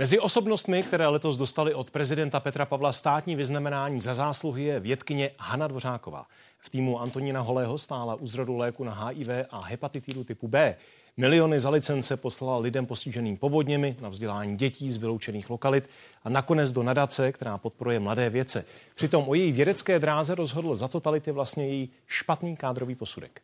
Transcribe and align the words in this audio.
Mezi 0.00 0.18
osobnostmi, 0.18 0.82
které 0.82 1.06
letos 1.06 1.36
dostali 1.36 1.74
od 1.74 1.90
prezidenta 1.90 2.40
Petra 2.40 2.64
Pavla 2.64 2.92
státní 2.92 3.36
vyznamenání 3.36 4.00
za 4.00 4.14
zásluhy, 4.14 4.64
je 4.64 4.80
vědkyně 4.80 5.30
Hana 5.38 5.68
Dvořáková. 5.68 6.26
V 6.58 6.70
týmu 6.70 7.00
Antonína 7.00 7.40
Holého 7.40 7.78
stála 7.78 8.14
u 8.14 8.26
zrodu 8.26 8.56
léku 8.56 8.84
na 8.84 9.04
HIV 9.04 9.28
a 9.50 9.60
hepatitidu 9.60 10.24
typu 10.24 10.48
B. 10.48 10.76
Miliony 11.16 11.60
za 11.60 11.70
licence 11.70 12.16
poslala 12.16 12.58
lidem 12.58 12.86
postiženým 12.86 13.36
povodněmi 13.36 13.96
na 14.00 14.08
vzdělání 14.08 14.56
dětí 14.56 14.90
z 14.90 14.96
vyloučených 14.96 15.50
lokalit 15.50 15.90
a 16.24 16.28
nakonec 16.28 16.72
do 16.72 16.82
nadace, 16.82 17.32
která 17.32 17.58
podporuje 17.58 18.00
mladé 18.00 18.30
věce. 18.30 18.64
Přitom 18.94 19.24
o 19.28 19.34
její 19.34 19.52
vědecké 19.52 19.98
dráze 19.98 20.34
rozhodl 20.34 20.74
za 20.74 20.88
totality 20.88 21.32
vlastně 21.32 21.66
její 21.66 21.90
špatný 22.06 22.56
kádrový 22.56 22.94
posudek. 22.94 23.40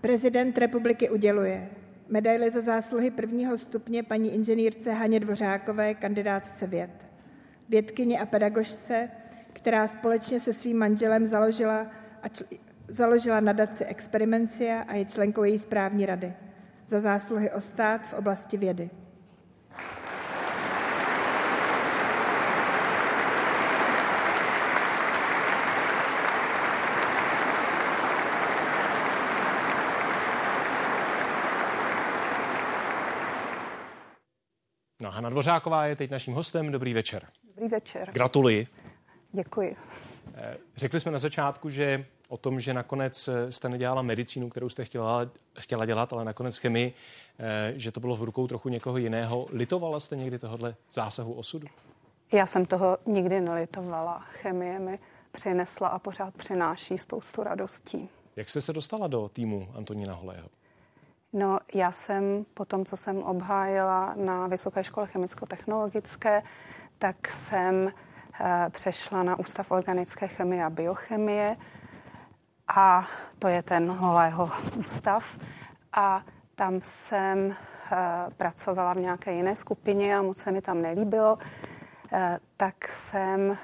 Prezident 0.00 0.58
republiky 0.58 1.10
uděluje 1.10 1.70
medaili 2.08 2.50
za 2.50 2.60
zásluhy 2.60 3.10
prvního 3.10 3.58
stupně 3.58 4.02
paní 4.02 4.34
inženýrce 4.34 4.92
Haně 4.92 5.20
Dvořákové, 5.20 5.94
kandidátce 5.94 6.66
věd. 6.66 6.90
Vědkyně 7.68 8.20
a 8.20 8.26
pedagožce, 8.26 9.10
která 9.52 9.86
společně 9.86 10.40
se 10.40 10.52
svým 10.52 10.78
manželem 10.78 11.26
založila, 11.26 11.86
a 12.22 12.28
čl- 12.28 12.58
založila 12.88 13.40
nadaci 13.40 13.84
Experimencia 13.84 14.82
a 14.82 14.94
je 14.94 15.04
členkou 15.04 15.44
její 15.44 15.58
správní 15.58 16.06
rady 16.06 16.32
za 16.86 17.00
zásluhy 17.00 17.50
o 17.50 17.60
stát 17.60 18.06
v 18.06 18.12
oblasti 18.12 18.56
vědy. 18.56 18.90
No, 35.06 35.12
Hanna 35.12 35.30
Dvořáková 35.30 35.86
je 35.86 35.96
teď 35.96 36.10
naším 36.10 36.34
hostem. 36.34 36.72
Dobrý 36.72 36.94
večer. 36.94 37.26
Dobrý 37.44 37.68
večer. 37.68 38.10
Gratuluji. 38.12 38.66
Děkuji. 39.32 39.76
Eh, 40.34 40.56
řekli 40.76 41.00
jsme 41.00 41.12
na 41.12 41.18
začátku, 41.18 41.70
že 41.70 42.04
o 42.28 42.36
tom, 42.36 42.60
že 42.60 42.74
nakonec 42.74 43.28
eh, 43.28 43.52
jste 43.52 43.68
nedělala 43.68 44.02
medicínu, 44.02 44.48
kterou 44.48 44.68
jste 44.68 44.84
chtěla, 44.84 45.30
chtěla 45.58 45.86
dělat, 45.86 46.12
ale 46.12 46.24
nakonec 46.24 46.56
chemii, 46.58 46.92
eh, 47.38 47.72
že 47.76 47.92
to 47.92 48.00
bylo 48.00 48.16
v 48.16 48.22
rukou 48.22 48.46
trochu 48.46 48.68
někoho 48.68 48.96
jiného. 48.96 49.46
Litovala 49.50 50.00
jste 50.00 50.16
někdy 50.16 50.38
tohle 50.38 50.74
zásahu 50.90 51.32
osudu? 51.32 51.66
Já 52.32 52.46
jsem 52.46 52.66
toho 52.66 52.98
nikdy 53.06 53.40
nelitovala. 53.40 54.18
Chemie 54.18 54.78
mi 54.78 54.98
přinesla 55.32 55.88
a 55.88 55.98
pořád 55.98 56.34
přináší 56.34 56.98
spoustu 56.98 57.42
radostí. 57.42 58.08
Jak 58.36 58.50
jste 58.50 58.60
se 58.60 58.72
dostala 58.72 59.06
do 59.06 59.28
týmu 59.28 59.68
Antonína 59.74 60.14
Holého? 60.14 60.48
No, 61.32 61.58
já 61.74 61.92
jsem 61.92 62.46
po 62.54 62.64
tom, 62.64 62.84
co 62.84 62.96
jsem 62.96 63.22
obhájila 63.22 64.14
na 64.16 64.46
Vysoké 64.46 64.84
škole 64.84 65.06
chemicko-technologické, 65.06 66.42
tak 66.98 67.28
jsem 67.28 67.88
e, 67.88 68.70
přešla 68.70 69.22
na 69.22 69.38
Ústav 69.38 69.70
organické 69.70 70.28
chemie 70.28 70.64
a 70.64 70.70
biochemie 70.70 71.56
a 72.76 73.06
to 73.38 73.48
je 73.48 73.62
ten 73.62 73.90
Holého 73.90 74.50
ústav. 74.76 75.38
A 75.92 76.24
tam 76.54 76.80
jsem 76.82 77.50
e, 77.50 77.54
pracovala 78.36 78.94
v 78.94 78.98
nějaké 78.98 79.32
jiné 79.32 79.56
skupině 79.56 80.16
a 80.16 80.22
moc 80.22 80.38
se 80.38 80.52
mi 80.52 80.62
tam 80.62 80.82
nelíbilo, 80.82 81.38
e, 82.12 82.38
tak 82.56 82.88
jsem 82.88 83.58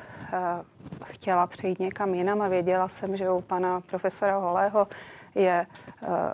chtěla 1.05 1.47
přejít 1.47 1.79
někam 1.79 2.15
jinam 2.15 2.43
a 2.43 2.49
věděla 2.49 2.89
jsem, 2.89 3.17
že 3.17 3.31
u 3.31 3.41
pana 3.41 3.81
profesora 3.81 4.37
Holého 4.37 4.89
je 5.35 5.67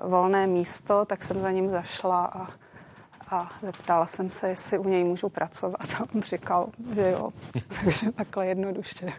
uh, 0.02 0.10
volné 0.10 0.46
místo, 0.46 1.04
tak 1.04 1.22
jsem 1.22 1.40
za 1.40 1.50
ním 1.50 1.70
zašla 1.70 2.24
a, 2.24 2.48
a 3.30 3.52
zeptala 3.62 4.06
jsem 4.06 4.30
se, 4.30 4.48
jestli 4.48 4.78
u 4.78 4.88
něj 4.88 5.04
můžu 5.04 5.28
pracovat. 5.28 5.94
A 6.00 6.06
on 6.14 6.22
říkal, 6.22 6.68
že 6.94 7.10
jo. 7.10 7.30
Takže 7.84 8.12
takhle 8.12 8.46
jednoduše. 8.46 9.12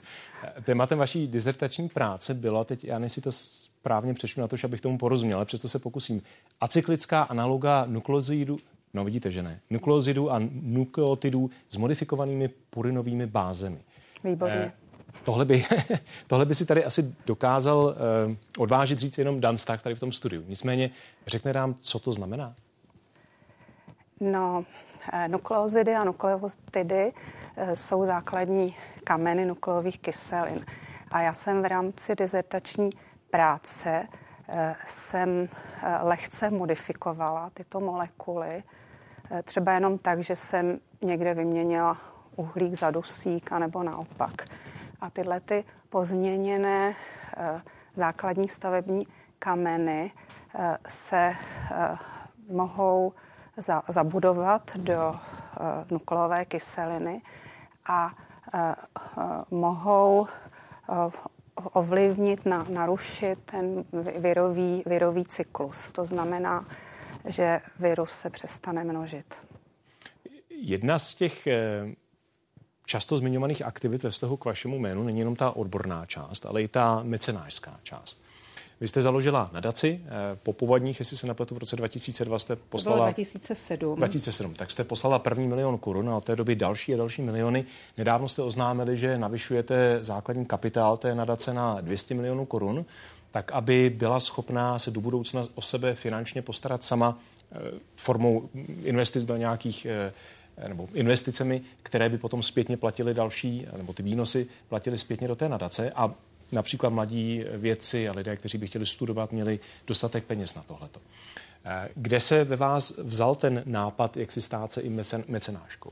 Tématem 0.63 0.99
vaší 0.99 1.27
dizertační 1.27 1.89
práce 1.89 2.33
byla, 2.33 2.63
teď 2.63 2.83
já 2.83 3.09
si 3.09 3.21
to 3.21 3.31
správně 3.31 4.13
přešlu 4.13 4.41
na 4.41 4.47
to, 4.47 4.55
abych 4.63 4.81
tomu 4.81 4.97
porozuměl, 4.97 5.37
ale 5.37 5.45
přesto 5.45 5.69
se 5.69 5.79
pokusím. 5.79 6.21
Acyklická 6.61 7.21
analoga 7.21 7.85
nukleozidu, 7.87 8.57
no 8.93 9.05
vidíte, 9.05 9.31
že 9.31 9.43
ne, 9.43 9.59
nukleozidů 9.69 10.31
a 10.31 10.39
nukleotidů 10.51 11.49
s 11.69 11.77
modifikovanými 11.77 12.47
purinovými 12.69 13.27
bázemi. 13.27 13.79
Výborně. 14.23 14.55
Eh, 14.55 14.88
Tohle 15.23 15.45
by, 15.45 15.65
tohle 16.27 16.45
by 16.45 16.55
si 16.55 16.65
tady 16.65 16.85
asi 16.85 17.15
dokázal 17.25 17.77
uh, 17.77 18.35
odvážit 18.57 18.99
říct 18.99 19.17
jenom 19.17 19.41
Dan 19.41 19.57
Stach 19.57 19.81
tady 19.81 19.95
v 19.95 19.99
tom 19.99 20.11
studiu. 20.11 20.43
Nicméně 20.47 20.89
řekne 21.27 21.53
nám, 21.53 21.75
co 21.81 21.99
to 21.99 22.13
znamená? 22.13 22.55
No, 24.19 24.65
eh, 25.13 25.27
nukleozidy 25.27 25.95
a 25.95 26.03
nukleotidy 26.03 27.13
eh, 27.55 27.75
jsou 27.75 28.05
základní 28.05 28.75
kameny 29.03 29.45
nukleových 29.45 29.99
kyselin. 29.99 30.65
A 31.11 31.21
já 31.21 31.33
jsem 31.33 31.61
v 31.61 31.65
rámci 31.65 32.15
dizertační 32.15 32.89
práce 33.31 34.07
jsem 34.85 35.47
lehce 36.01 36.49
modifikovala 36.49 37.49
tyto 37.49 37.79
molekuly, 37.79 38.63
třeba 39.43 39.73
jenom 39.73 39.97
tak, 39.97 40.23
že 40.23 40.35
jsem 40.35 40.79
někde 41.01 41.33
vyměnila 41.33 41.97
uhlík 42.35 42.73
za 42.73 42.91
dusík, 42.91 43.51
anebo 43.51 43.83
naopak. 43.83 44.45
A 45.01 45.09
tyhle 45.09 45.39
ty 45.39 45.63
pozměněné 45.89 46.95
eh, 47.37 47.61
základní 47.95 48.49
stavební 48.49 49.07
kameny 49.39 50.11
eh, 50.55 50.77
se 50.87 51.33
eh, 51.71 51.97
mohou 52.49 53.13
zabudovat 53.87 54.77
do 54.77 55.15
nukleové 55.91 56.45
kyseliny 56.45 57.21
a 57.85 58.11
mohou 59.51 60.27
ovlivnit, 61.55 62.45
na, 62.45 62.65
narušit 62.69 63.39
ten 63.45 63.85
virový, 64.17 64.83
virový 64.85 65.25
cyklus. 65.25 65.91
To 65.91 66.05
znamená, 66.05 66.67
že 67.27 67.59
virus 67.79 68.11
se 68.11 68.29
přestane 68.29 68.83
množit. 68.83 69.35
Jedna 70.49 70.99
z 70.99 71.15
těch 71.15 71.47
často 72.89 73.17
zmiňovaných 73.17 73.61
aktivit 73.61 74.03
ve 74.03 74.09
vztahu 74.09 74.37
k 74.37 74.45
vašemu 74.45 74.79
jménu 74.79 75.03
není 75.03 75.19
jenom 75.19 75.35
ta 75.35 75.51
odborná 75.51 76.05
část, 76.05 76.45
ale 76.45 76.63
i 76.63 76.67
ta 76.67 77.01
mecenářská 77.03 77.79
část. 77.83 78.21
Vy 78.81 78.87
jste 78.87 79.01
založila 79.01 79.49
nadaci 79.53 80.01
eh, 80.05 80.09
po 80.43 80.53
původních, 80.53 80.99
jestli 80.99 81.17
se 81.17 81.27
nepletu, 81.27 81.55
v 81.55 81.57
roce 81.57 81.75
2002 81.75 82.39
jste 82.39 82.55
poslala... 82.55 82.97
To 82.97 83.01
bylo 83.01 83.05
2007. 83.05 83.95
2007, 83.95 84.53
tak 84.53 84.71
jste 84.71 84.83
poslala 84.83 85.19
první 85.19 85.47
milion 85.47 85.77
korun 85.77 86.09
a 86.09 86.17
od 86.17 86.23
té 86.23 86.35
doby 86.35 86.55
další 86.55 86.93
a 86.93 86.97
další 86.97 87.21
miliony. 87.21 87.65
Nedávno 87.97 88.27
jste 88.27 88.41
oznámili, 88.41 88.97
že 88.97 89.17
navyšujete 89.17 89.99
základní 90.01 90.45
kapitál 90.45 90.97
té 90.97 91.15
nadace 91.15 91.53
na 91.53 91.81
200 91.81 92.15
milionů 92.15 92.45
korun, 92.45 92.85
tak 93.31 93.51
aby 93.51 93.89
byla 93.89 94.19
schopná 94.19 94.79
se 94.79 94.91
do 94.91 95.01
budoucna 95.01 95.43
o 95.55 95.61
sebe 95.61 95.95
finančně 95.95 96.41
postarat 96.41 96.83
sama 96.83 97.17
eh, 97.51 97.57
formou 97.95 98.49
investic 98.83 99.25
do 99.25 99.37
nějakých 99.37 99.85
eh, 99.85 100.11
nebo 100.67 100.87
investicemi, 100.93 101.61
které 101.83 102.09
by 102.09 102.17
potom 102.17 102.43
zpětně 102.43 102.77
platili 102.77 103.13
další, 103.13 103.67
nebo 103.77 103.93
ty 103.93 104.03
výnosy 104.03 104.47
platili 104.69 104.97
zpětně 104.97 105.27
do 105.27 105.35
té 105.35 105.49
nadace 105.49 105.91
a 105.91 106.13
například 106.51 106.89
mladí 106.89 107.45
vědci 107.51 108.09
a 108.09 108.13
lidé, 108.13 108.35
kteří 108.35 108.57
by 108.57 108.67
chtěli 108.67 108.85
studovat, 108.85 109.31
měli 109.31 109.59
dostatek 109.87 110.23
peněz 110.23 110.55
na 110.55 110.63
tohleto. 110.63 110.99
Eh, 111.65 111.89
kde 111.95 112.19
se 112.19 112.43
ve 112.43 112.55
vás 112.55 112.93
vzal 112.97 113.35
ten 113.35 113.63
nápad, 113.65 114.17
jak 114.17 114.31
si 114.31 114.41
stát 114.41 114.71
se 114.71 114.81
i 114.81 114.89
mecen, 114.89 115.23
mecenáškou? 115.27 115.91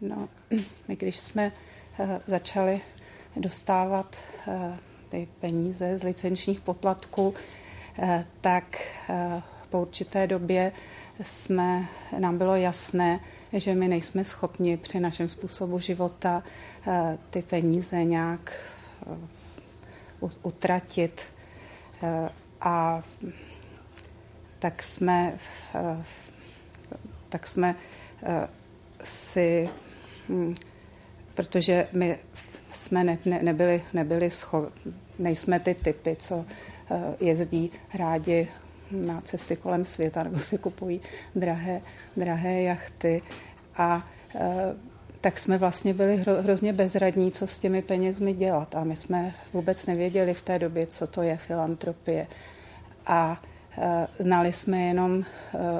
No, 0.00 0.28
my 0.88 0.96
když 0.96 1.18
jsme 1.18 1.52
začali 2.26 2.80
dostávat 3.36 4.16
ty 5.08 5.28
peníze 5.40 5.98
z 5.98 6.02
licenčních 6.02 6.60
poplatků, 6.60 7.34
tak 8.40 8.64
po 9.70 9.82
určité 9.82 10.26
době 10.26 10.72
jsme, 11.22 11.88
nám 12.18 12.38
bylo 12.38 12.56
jasné, 12.56 13.20
že 13.52 13.74
my 13.74 13.88
nejsme 13.88 14.24
schopni 14.24 14.76
při 14.76 15.00
našem 15.00 15.28
způsobu 15.28 15.78
života 15.78 16.42
eh, 16.86 17.18
ty 17.30 17.42
peníze 17.42 18.04
nějak 18.04 18.60
eh, 19.12 20.28
utratit. 20.42 21.24
Eh, 22.02 22.28
a 22.60 23.02
tak 24.58 24.82
jsme, 24.82 25.38
tak 27.28 27.46
jsme 27.46 27.74
si, 29.04 29.68
hm, 30.28 30.54
protože 31.34 31.88
my 31.92 32.18
jsme 32.72 33.04
ne, 33.04 33.18
ne, 33.24 33.42
nebyli, 33.42 33.84
nebyli 33.92 34.30
scho, 34.30 34.72
nejsme 35.18 35.60
ty 35.60 35.74
typy, 35.74 36.16
co 36.16 36.44
jezdí 37.20 37.70
rádi 37.94 38.48
na 38.90 39.20
cesty 39.20 39.56
kolem 39.56 39.84
světa 39.84 40.22
nebo 40.22 40.38
si 40.38 40.58
kupují 40.58 41.00
drahé, 41.34 41.80
drahé 42.16 42.62
jachty. 42.62 43.22
A 43.76 44.06
e, 44.34 44.74
tak 45.20 45.38
jsme 45.38 45.58
vlastně 45.58 45.94
byli 45.94 46.16
hro, 46.16 46.42
hrozně 46.42 46.72
bezradní, 46.72 47.32
co 47.32 47.46
s 47.46 47.58
těmi 47.58 47.82
penězmi 47.82 48.32
dělat. 48.32 48.74
A 48.74 48.84
my 48.84 48.96
jsme 48.96 49.34
vůbec 49.52 49.86
nevěděli 49.86 50.34
v 50.34 50.42
té 50.42 50.58
době, 50.58 50.86
co 50.86 51.06
to 51.06 51.22
je 51.22 51.36
filantropie. 51.36 52.26
A 53.06 53.42
Znali 54.18 54.52
jsme 54.52 54.82
jenom 54.82 55.24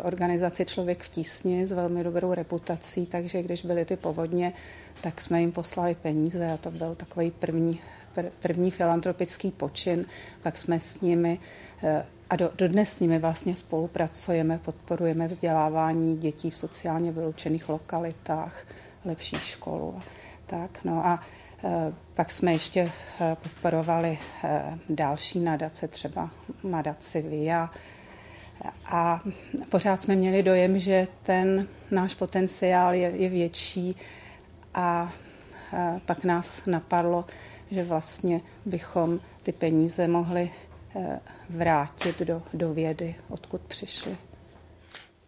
organizaci 0.02 0.64
Člověk 0.64 1.02
v 1.02 1.08
tísni 1.08 1.66
s 1.66 1.72
velmi 1.72 2.04
dobrou 2.04 2.34
reputací, 2.34 3.06
takže 3.06 3.42
když 3.42 3.64
byly 3.64 3.84
ty 3.84 3.96
povodně, 3.96 4.52
tak 5.00 5.20
jsme 5.20 5.40
jim 5.40 5.52
poslali 5.52 5.94
peníze 5.94 6.52
a 6.52 6.56
to 6.56 6.70
byl 6.70 6.94
takový 6.94 7.30
první, 7.30 7.80
první 8.40 8.70
filantropický 8.70 9.50
počin. 9.50 10.06
Pak 10.42 10.58
jsme 10.58 10.80
s 10.80 11.00
nimi 11.00 11.38
a 12.30 12.36
do, 12.36 12.50
dodnes 12.58 12.92
s 12.92 13.00
nimi 13.00 13.18
vlastně 13.18 13.56
spolupracujeme, 13.56 14.58
podporujeme 14.58 15.28
vzdělávání 15.28 16.16
dětí 16.16 16.50
v 16.50 16.56
sociálně 16.56 17.12
vyloučených 17.12 17.68
lokalitách, 17.68 18.66
lepší 19.04 19.36
školu. 19.36 20.02
Tak, 20.46 20.84
no 20.84 21.06
a 21.06 21.22
e, 21.64 21.92
pak 22.14 22.30
jsme 22.30 22.52
ještě 22.52 22.80
e, 22.80 23.36
podporovali 23.42 24.18
další 24.88 25.40
nadace, 25.40 25.88
třeba 25.88 26.30
nadaci 26.64 27.22
VIA. 27.22 27.70
A 28.92 29.20
pořád 29.70 29.96
jsme 29.96 30.16
měli 30.16 30.42
dojem, 30.42 30.78
že 30.78 31.06
ten 31.22 31.68
náš 31.90 32.14
potenciál 32.14 32.94
je, 32.94 33.10
je 33.10 33.28
větší 33.28 33.96
a 34.74 35.12
pak 36.06 36.24
nás 36.24 36.66
napadlo, 36.66 37.24
že 37.70 37.84
vlastně 37.84 38.40
bychom 38.64 39.20
ty 39.42 39.52
peníze 39.52 40.08
mohli 40.08 40.50
vrátit 41.50 42.22
do, 42.22 42.42
do 42.54 42.74
vědy, 42.74 43.14
odkud 43.28 43.60
přišli. 43.60 44.16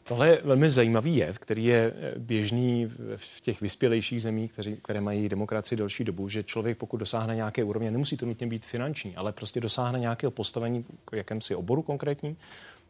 Tohle 0.04 0.28
je 0.28 0.40
velmi 0.44 0.70
zajímavý 0.70 1.16
jev, 1.16 1.38
který 1.38 1.64
je 1.64 1.92
eh, 1.94 2.19
běžný 2.19 2.87
v 3.16 3.40
těch 3.40 3.60
vyspělejších 3.60 4.22
zemích, 4.22 4.52
kteří, 4.52 4.76
které 4.82 5.00
mají 5.00 5.28
demokracii 5.28 5.76
delší 5.76 6.04
dobu, 6.04 6.28
že 6.28 6.42
člověk, 6.42 6.78
pokud 6.78 6.96
dosáhne 6.96 7.34
nějaké 7.34 7.64
úrovně, 7.64 7.90
nemusí 7.90 8.16
to 8.16 8.26
nutně 8.26 8.46
být 8.46 8.64
finanční, 8.64 9.16
ale 9.16 9.32
prostě 9.32 9.60
dosáhne 9.60 9.98
nějakého 9.98 10.31
postavení 10.31 10.84
v 11.12 11.16
jakémsi 11.16 11.54
oboru 11.54 11.82
konkrétním, 11.82 12.36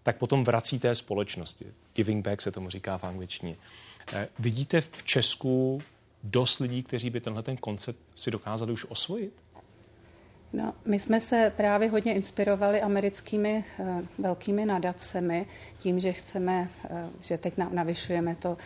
tak 0.03 0.17
potom 0.17 0.45
vrací 0.45 0.79
té 0.79 0.95
společnosti. 0.95 1.67
Giving 1.95 2.25
back 2.25 2.43
se 2.43 2.51
tomu 2.51 2.71
říká 2.71 2.99
v 2.99 3.05
angličtině. 3.05 3.57
Eh, 4.13 4.29
vidíte 4.39 4.81
v 4.81 5.03
Česku 5.05 5.83
dost 6.23 6.59
lidí, 6.59 6.83
kteří 6.83 7.11
by 7.11 7.21
tenhle 7.21 7.43
ten 7.43 7.57
koncept 7.57 7.99
si 8.17 8.31
dokázali 8.31 8.73
už 8.73 8.87
osvojit? 8.89 9.33
No, 10.53 10.75
my 10.85 10.99
jsme 10.99 11.21
se 11.21 11.53
právě 11.57 11.91
hodně 11.91 12.15
inspirovali 12.15 12.83
americkými 12.83 13.65
uh, 13.79 14.01
velkými 14.19 14.67
nadacemi 14.67 15.47
tím, 15.79 16.01
že 16.01 16.13
chceme, 16.13 16.69
uh, 16.91 16.99
že 17.23 17.39
teď 17.39 17.55
navyšujeme 17.57 18.35
to, 18.35 18.59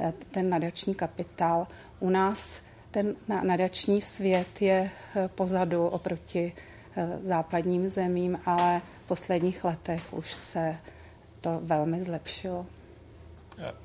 uh, 0.00 0.10
ten 0.30 0.50
nadační 0.50 0.94
kapitál. 0.94 1.66
U 2.00 2.10
nás 2.10 2.62
ten 2.90 3.16
nadační 3.44 4.00
svět 4.00 4.62
je 4.62 4.90
pozadu 5.34 5.86
oproti 5.86 6.52
západním 7.22 7.88
zemím, 7.88 8.38
ale 8.46 8.82
v 9.04 9.08
posledních 9.08 9.64
letech 9.64 10.02
už 10.12 10.34
se 10.34 10.76
to 11.40 11.60
velmi 11.62 12.04
zlepšilo. 12.04 12.66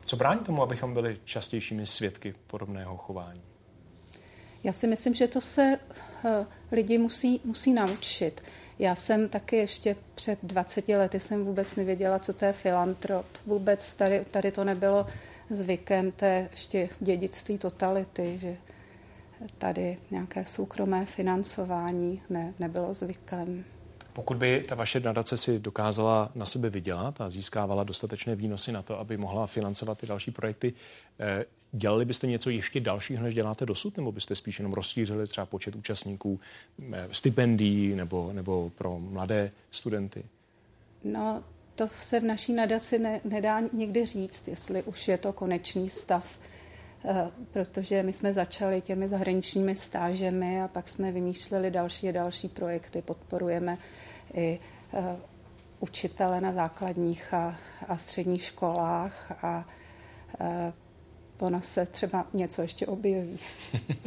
Co 0.06 0.16
brání 0.16 0.40
tomu, 0.40 0.64
abychom 0.64 0.94
byli 0.94 1.18
častějšími 1.26 1.86
svědky 1.86 2.36
podobného 2.48 2.98
chování? 2.98 3.42
Já 4.64 4.74
si 4.74 4.88
myslím, 4.88 5.14
že 5.14 5.28
to 5.28 5.42
se 5.42 5.80
uh, 6.24 6.32
lidi 6.72 6.98
musí, 6.98 7.42
musí 7.44 7.74
naučit. 7.74 8.42
Já 8.80 8.96
jsem 8.96 9.30
taky 9.30 9.56
ještě 9.56 9.96
před 10.16 10.40
20 10.44 10.90
lety 10.90 11.20
jsem 11.20 11.46
vůbec 11.46 11.76
nevěděla, 11.76 12.20
co 12.20 12.34
to 12.34 12.46
je 12.46 12.54
filantrop. 12.54 13.26
Vůbec 13.46 13.94
tady, 13.94 14.26
tady 14.32 14.52
to 14.52 14.64
nebylo 14.64 15.06
zvykem, 15.50 16.12
to 16.12 16.26
je 16.26 16.48
ještě 16.52 16.90
dědictví 17.00 17.58
totality, 17.58 18.38
že 18.42 18.58
tady 19.58 19.98
nějaké 20.12 20.46
soukromé 20.46 21.06
financování 21.06 22.22
ne, 22.30 22.54
nebylo 22.60 22.94
zvykem. 22.94 23.64
Pokud 24.18 24.38
by 24.38 24.64
ta 24.68 24.76
vaše 24.76 25.00
nadace 25.00 25.38
si 25.38 25.60
dokázala 25.60 26.32
na 26.36 26.46
sebe 26.46 26.70
vydělat 26.70 27.22
a 27.22 27.30
získávala 27.30 27.84
dostatečné 27.84 28.36
výnosy 28.36 28.72
na 28.72 28.82
to, 28.82 29.00
aby 29.00 29.18
mohla 29.18 29.48
financovat 29.48 29.98
ty 29.98 30.08
další 30.08 30.32
projekty, 30.32 30.74
eh, 31.20 31.46
Dělali 31.72 32.06
byste 32.06 32.28
něco 32.28 32.50
ještě 32.50 32.80
dalšího, 32.80 33.24
než 33.24 33.36
děláte 33.36 33.66
dosud, 33.66 33.98
nebo 33.98 34.12
byste 34.12 34.36
spíš 34.36 34.60
jenom 34.60 34.74
rozšířili 34.74 35.28
třeba 35.28 35.46
počet 35.46 35.76
účastníků 35.76 36.40
eh, 36.94 37.08
stipendií 37.12 37.96
nebo, 37.96 38.34
nebo 38.34 38.72
pro 38.76 39.00
mladé 39.00 39.52
studenty? 39.72 40.24
No, 41.04 41.44
to 41.76 41.88
se 41.88 42.20
v 42.20 42.24
naší 42.24 42.54
nadaci 42.54 43.00
ne, 43.00 43.22
nedá 43.24 43.60
někdy 43.74 44.06
říct, 44.06 44.48
jestli 44.48 44.84
už 44.84 45.08
je 45.08 45.18
to 45.18 45.34
konečný 45.34 45.90
stav, 45.90 46.40
eh, 47.06 47.30
protože 47.54 48.04
my 48.04 48.14
jsme 48.14 48.34
začali 48.34 48.82
těmi 48.82 49.08
zahraničními 49.08 49.76
stážemi 49.76 50.62
a 50.62 50.68
pak 50.68 50.90
jsme 50.90 51.12
vymýšleli 51.12 51.72
další 51.72 52.10
a 52.10 52.12
další 52.12 52.48
projekty, 52.48 53.02
podporujeme 53.02 53.78
i 54.34 54.60
eh, 54.94 55.16
učitele 55.80 56.42
na 56.42 56.54
základních 56.54 57.34
a, 57.34 57.56
a 57.88 57.98
středních 57.98 58.44
školách 58.44 59.44
a 59.44 59.66
ono 61.40 61.62
se 61.62 61.86
třeba 61.86 62.26
něco 62.34 62.62
ještě 62.62 62.88
objeví. 62.88 63.40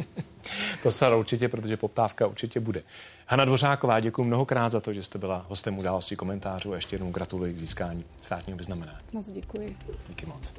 to 0.82 0.90
se 0.90 1.14
určitě, 1.14 1.48
protože 1.48 1.76
poptávka 1.76 2.26
určitě 2.26 2.60
bude. 2.60 2.82
Hanna 3.26 3.44
Dvořáková, 3.44 4.00
děkuji 4.00 4.24
mnohokrát 4.24 4.70
za 4.70 4.80
to, 4.80 4.92
že 4.92 5.02
jste 5.02 5.18
byla 5.18 5.46
hostem 5.48 5.78
události 5.78 6.16
komentářů 6.16 6.72
a 6.72 6.76
ještě 6.76 6.94
jednou 6.94 7.10
gratuluji 7.10 7.52
k 7.52 7.56
získání 7.56 8.04
státního 8.20 8.56
vyznamenání. 8.56 8.98
Moc 9.12 9.32
děkuji. 9.32 9.76
Díky 10.08 10.26
moc. 10.26 10.54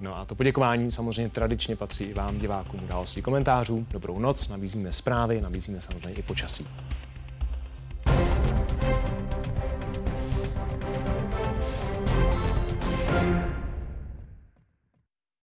No 0.00 0.16
a 0.16 0.24
to 0.24 0.34
poděkování 0.34 0.92
samozřejmě 0.92 1.30
tradičně 1.30 1.76
patří 1.76 2.04
i 2.04 2.14
vám, 2.14 2.38
divákům 2.38 2.84
událostí 2.84 3.22
komentářů. 3.22 3.86
Dobrou 3.90 4.18
noc, 4.18 4.48
nabízíme 4.48 4.92
zprávy, 4.92 5.40
nabízíme 5.40 5.80
samozřejmě 5.80 6.18
i 6.18 6.22
počasí. 6.22 6.68